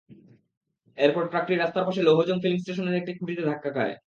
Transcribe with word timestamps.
এরপর 0.97 1.23
ট্রাকটি 1.31 1.53
রাস্তার 1.55 1.85
পাশের 1.85 2.05
লৌহজং 2.05 2.37
ফিলিং 2.41 2.59
স্টেশনের 2.59 2.99
একটি 2.99 3.11
খুঁটিতে 3.19 3.43
ধাক্কা 3.45 3.69
খায়। 3.75 3.93